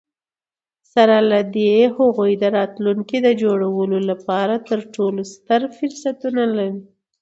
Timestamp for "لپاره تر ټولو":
4.09-5.21